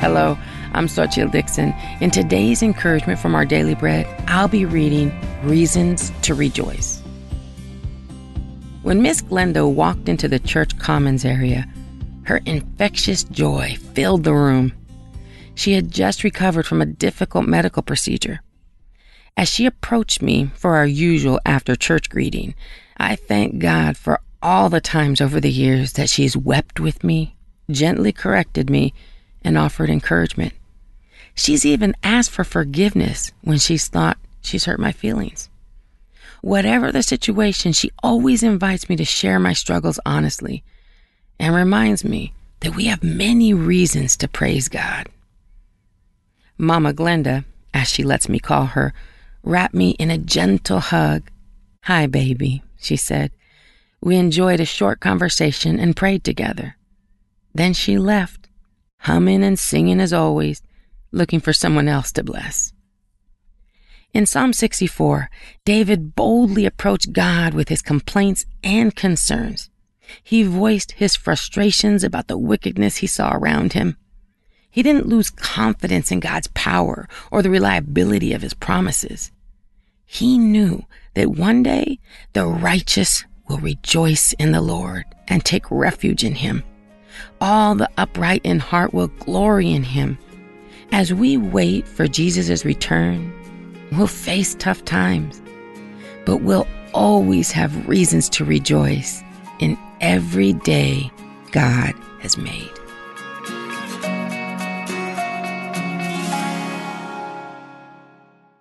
[0.00, 0.38] Hello,
[0.74, 1.74] I'm Xochitl Dixon.
[2.00, 7.02] In today's encouragement from our daily bread, I'll be reading Reasons to Rejoice.
[8.82, 11.66] When Miss Glendo walked into the church commons area,
[12.26, 14.72] her infectious joy filled the room.
[15.56, 18.40] She had just recovered from a difficult medical procedure.
[19.36, 22.54] As she approached me for our usual after church greeting,
[22.98, 27.34] I thank God for all the times over the years that she's wept with me,
[27.68, 28.94] gently corrected me,
[29.42, 30.52] and offered encouragement.
[31.34, 35.48] She's even asked for forgiveness when she's thought she's hurt my feelings.
[36.40, 40.62] Whatever the situation, she always invites me to share my struggles honestly
[41.38, 45.08] and reminds me that we have many reasons to praise God.
[46.56, 48.92] Mama Glenda, as she lets me call her,
[49.44, 51.30] wrapped me in a gentle hug.
[51.82, 53.30] Hi, baby, she said.
[54.00, 56.76] We enjoyed a short conversation and prayed together.
[57.54, 58.47] Then she left,
[59.00, 60.62] humming and singing as always,
[61.12, 62.72] looking for someone else to bless.
[64.12, 65.30] In Psalm 64,
[65.64, 69.70] David boldly approached God with his complaints and concerns.
[70.22, 73.96] He voiced his frustrations about the wickedness he saw around him.
[74.70, 79.30] He didn't lose confidence in God's power or the reliability of his promises.
[80.06, 81.98] He knew that one day
[82.32, 86.64] the righteous will rejoice in the Lord and take refuge in him.
[87.40, 90.18] All the upright in heart will glory in him.
[90.92, 93.32] As we wait for Jesus' return,
[93.92, 95.42] we'll face tough times,
[96.24, 99.22] but we'll always have reasons to rejoice
[99.60, 101.10] in every day
[101.52, 102.70] God has made.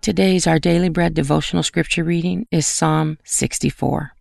[0.00, 4.12] Today's Our Daily Bread devotional scripture reading is Psalm 64.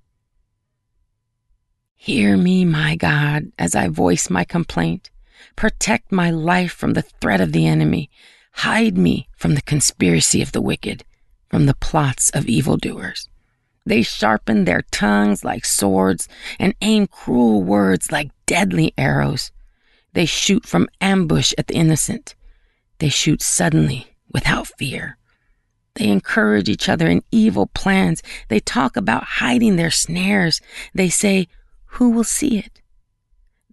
[2.04, 5.12] Hear me, my God, as I voice my complaint.
[5.56, 8.10] Protect my life from the threat of the enemy.
[8.54, 11.04] Hide me from the conspiracy of the wicked,
[11.48, 13.30] from the plots of evildoers.
[13.86, 19.52] They sharpen their tongues like swords and aim cruel words like deadly arrows.
[20.14, 22.34] They shoot from ambush at the innocent.
[22.98, 25.20] They shoot suddenly without fear.
[25.94, 28.24] They encourage each other in evil plans.
[28.48, 30.62] They talk about hiding their snares.
[30.96, 31.48] They say,
[31.96, 32.82] Who will see it?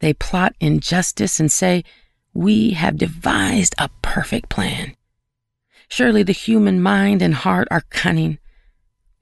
[0.01, 1.85] They plot injustice and say,
[2.33, 4.97] We have devised a perfect plan.
[5.89, 8.39] Surely the human mind and heart are cunning,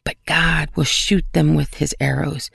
[0.05, 2.51] but God will shoot them with his arrows.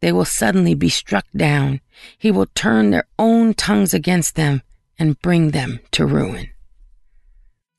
[0.00, 1.80] They will suddenly be struck down.
[2.18, 4.62] He will turn their own tongues against them
[4.98, 6.50] and bring them to ruin.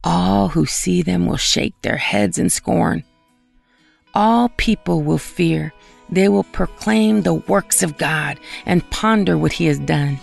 [0.04, 3.04] All who see them will shake their heads in scorn.
[4.14, 5.74] All people will fear.
[6.10, 10.20] They will proclaim the works of God and ponder what He has done.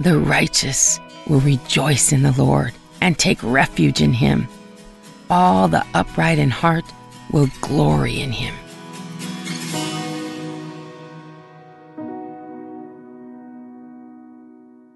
[0.00, 4.48] The righteous will rejoice in the Lord and take refuge in Him.
[5.30, 6.84] All the upright in heart
[7.30, 8.54] will glory in Him.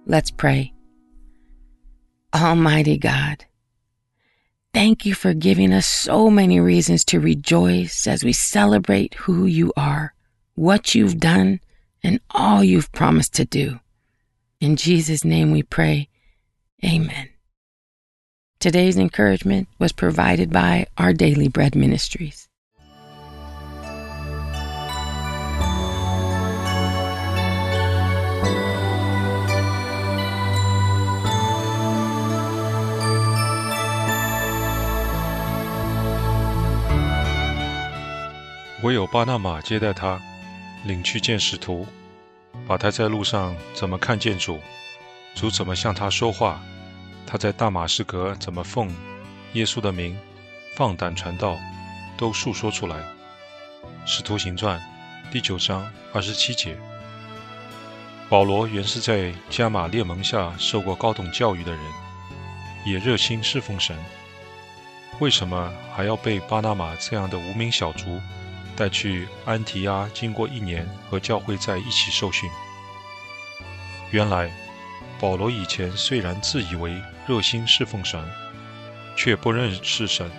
[0.07, 0.73] Let's pray.
[2.35, 3.45] Almighty God,
[4.78, 9.72] Thank you for giving us so many reasons to rejoice as we celebrate who you
[9.77, 10.15] are,
[10.55, 11.59] what you've done,
[12.05, 13.81] and all you've promised to do.
[14.61, 16.09] In Jesus' name we pray.
[16.84, 17.28] Amen.
[18.61, 22.48] Today's encouragement was provided by Our Daily Bread Ministries.
[38.83, 40.21] 唯有巴拿马接待他，
[40.84, 41.84] 领去见使徒，
[42.65, 44.61] 把他在路上怎么看见主，
[45.34, 46.62] 主怎么向他说话，
[47.27, 48.88] 他在大马士革怎么奉
[49.55, 50.17] 耶稣的名
[50.77, 51.59] 放胆传道，
[52.17, 52.97] 都述说出来。
[54.06, 54.81] 使徒行传
[55.33, 56.78] 第九章二十七节。
[58.29, 61.81] 保罗原是在加马列门下受过高等教育的人，
[62.87, 63.99] 也热心侍奉神，
[65.19, 68.20] 为什么还要被巴拿马这样的无名小卒？
[68.79, 72.49] 带去安提阿，经过一年和教会在一起受训。
[74.13, 74.49] 原来，
[75.19, 78.25] 保罗以前虽然自以为热心侍奉神，
[79.17, 80.31] 却不认识神，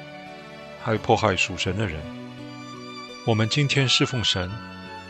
[0.81, 2.01] 还迫害属神的人。
[3.27, 4.49] 我们今天侍奉神，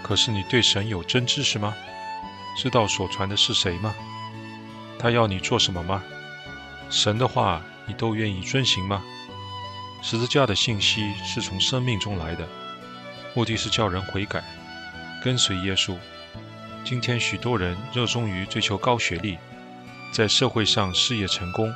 [0.02, 1.76] 可是你对神有真知识吗？
[2.58, 3.94] 知道所传的是谁吗？
[4.98, 6.04] 他要你做什么吗？
[6.90, 9.04] 神的话你都愿意遵行吗？
[10.02, 12.48] 十字架的信息是从生命中来的。
[13.34, 14.44] 目的是叫人悔改，
[15.24, 15.96] 跟随耶稣。
[16.84, 19.38] 今天许多人热衷于追求高学历，
[20.12, 21.74] 在社会上事业成功，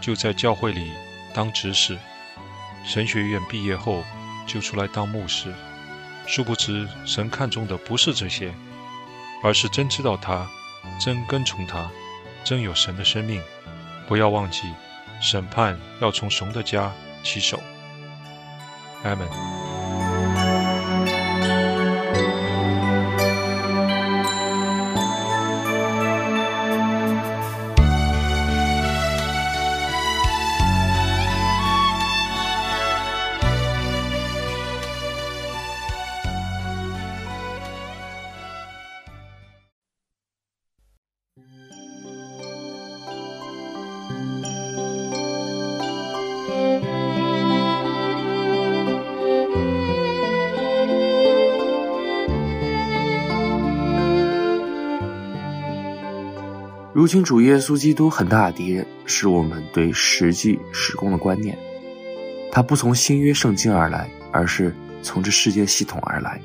[0.00, 0.92] 就在教会里
[1.32, 1.96] 当执事，
[2.84, 4.04] 神学院毕业后
[4.46, 5.52] 就出来当牧师。
[6.26, 8.52] 殊不知，神看重的不是这些，
[9.42, 10.46] 而是真知道他，
[11.00, 11.90] 真跟从他，
[12.44, 13.42] 真有神的生命。
[14.06, 14.62] 不要忘记，
[15.20, 16.92] 审判要从熊的家
[17.22, 17.62] 起手。
[19.02, 19.63] 阿门。
[56.92, 61.58] 如今，主耶稣基督很大的敌人是我们对实际施工的观念。
[62.52, 66.40] 他不从新约圣经而来，而是从这世界系统而来，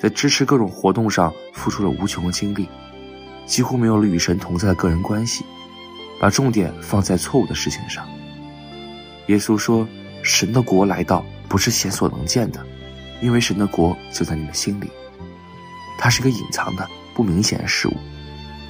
[0.00, 2.68] 在支持各种活动上付出了无穷的精力，
[3.46, 5.44] 几乎没有了与神同在的个人关系，
[6.20, 8.06] 把重点放在错误的事情上。
[9.26, 9.86] 耶稣说
[10.22, 12.64] ：“神的国来到，不是显所能见的，
[13.20, 14.88] 因为神的国就在你们心里。
[15.98, 17.96] 它是一个隐藏的、不明显的事物。”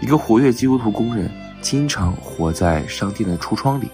[0.00, 1.31] 一个活跃基督徒工人
[1.62, 3.88] 经常活在商店的橱窗里，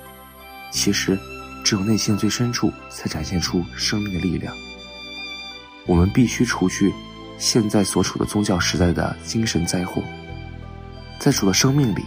[0.73, 1.17] 其实，
[1.64, 4.53] 只有内心最深处才展现出生命的力量。
[5.87, 6.93] 我们必须除去
[7.38, 10.03] 现在所处的宗教时代的精神灾祸，
[11.20, 12.03] 在主的生命里，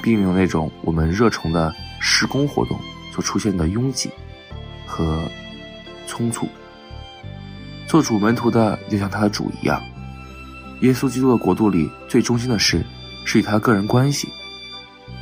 [0.00, 2.78] 并没有那种我们热衷的施工活动
[3.12, 4.10] 所出现的拥挤
[4.84, 5.22] 和
[6.08, 6.48] 匆促。
[7.86, 9.80] 做主门徒的就像他的主一样，
[10.80, 12.84] 耶稣基督的国度里最中心的事。
[13.24, 14.26] 是以他的个人关系，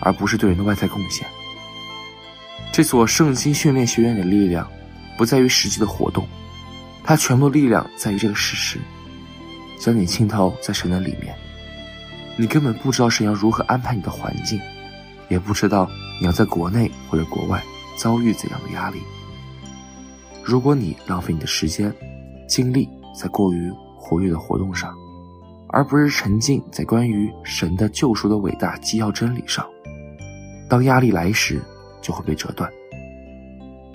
[0.01, 1.27] 而不是对人的外在贡献。
[2.73, 4.67] 这所圣经训练学院的力量，
[5.19, 6.27] 不在于实际的活动，
[7.05, 8.79] 它全部力量在于这个事实：
[9.79, 11.37] 将你浸透在神的里面。
[12.39, 14.59] 你根本不知道神要如何安排你的环境，
[15.29, 15.87] 也不知道
[16.19, 17.63] 你要在国内或者国外
[18.01, 19.03] 遭遇怎样的压力。
[20.43, 21.95] 如果你浪费你的时间、
[22.49, 24.97] 精力在过于活跃的活动上，
[25.69, 29.69] 而不是沉浸在关于神的救赎的伟大基要真理上，
[30.67, 31.61] 当压力来时，
[32.01, 32.73] 就会被折断。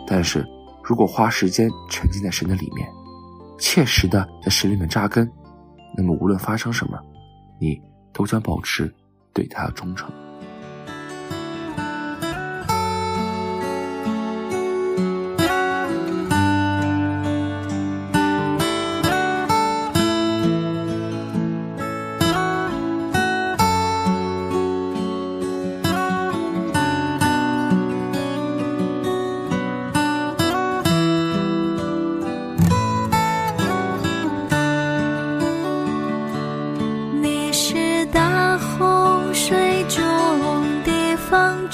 [0.06, 0.46] 但是，
[0.84, 2.88] 如果花时间沉浸在神的里面，
[3.58, 5.28] 切实的在神里面扎根，
[5.98, 7.00] 那么无论发生什么，
[7.60, 7.82] 你
[8.14, 8.94] 都将保持
[9.34, 10.12] 对他的忠诚。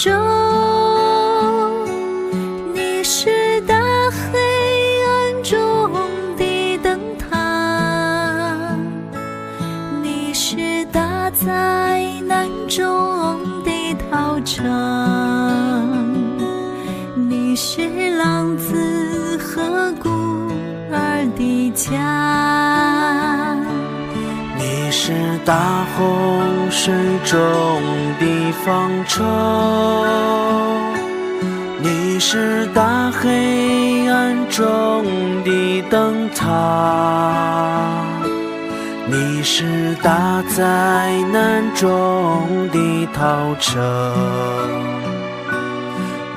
[0.01, 0.11] 中，
[2.73, 3.75] 你是大
[4.09, 4.39] 黑
[5.05, 5.91] 暗中
[6.35, 8.75] 的灯塔，
[10.01, 12.83] 你是大灾难中
[13.63, 14.63] 的逃者，
[17.15, 20.09] 你是浪子和孤
[20.91, 23.50] 儿的家。
[24.91, 25.13] 是
[25.45, 26.93] 大洪水
[27.23, 27.39] 中
[28.19, 29.23] 的方舟，
[31.79, 35.05] 你是大黑暗中
[35.45, 38.03] 的灯塔，
[39.07, 43.81] 你是大灾难中的逃城。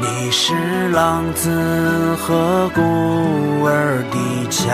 [0.01, 1.51] 你是浪子
[2.21, 2.81] 和孤
[3.65, 4.17] 儿的
[4.49, 4.73] 家。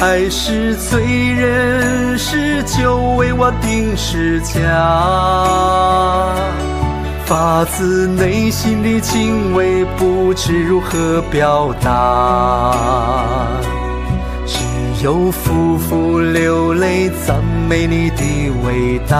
[0.00, 1.02] 爱是罪
[1.32, 4.54] 人是就为我定十架？
[7.26, 12.72] 发自内心的敬畏，不知如何表达。
[14.46, 14.64] 只
[15.02, 18.24] 有夫妇流泪赞美你的
[18.64, 19.18] 伟大。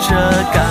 [0.00, 0.14] 这
[0.52, 0.67] 感